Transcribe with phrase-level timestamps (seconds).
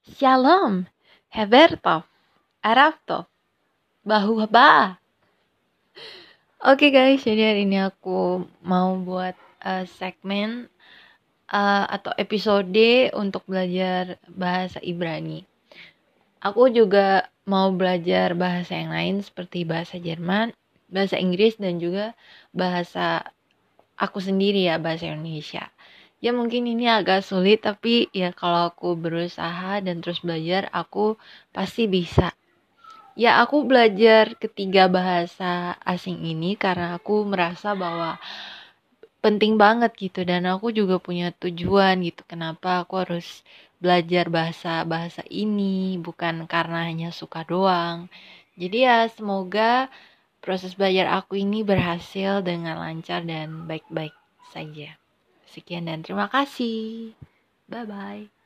[0.00, 0.88] Shalom,
[1.28, 2.08] Hebertov,
[2.64, 3.28] Araftov,
[4.00, 4.96] Bahu Ba.
[6.64, 10.72] Oke guys, jadi hari ini aku mau buat uh, segmen
[11.52, 15.44] uh, atau episode untuk belajar bahasa Ibrani.
[16.40, 20.56] Aku juga mau belajar bahasa yang lain seperti bahasa Jerman,
[20.88, 22.16] bahasa Inggris dan juga
[22.56, 23.28] bahasa
[24.00, 25.68] aku sendiri ya bahasa Indonesia
[26.20, 31.16] ya mungkin ini agak sulit tapi ya kalau aku berusaha dan terus belajar aku
[31.56, 32.36] pasti bisa.
[33.16, 38.20] Ya aku belajar ketiga bahasa asing ini karena aku merasa bahwa
[39.24, 43.44] penting banget gitu dan aku juga punya tujuan gitu kenapa aku harus
[43.80, 48.12] belajar bahasa bahasa ini bukan karena hanya suka doang.
[48.60, 49.88] Jadi ya semoga
[50.44, 54.12] proses belajar aku ini berhasil dengan lancar dan baik-baik
[54.52, 54.99] saja
[55.50, 57.12] Sekian dan terima kasih.
[57.66, 58.39] Bye bye.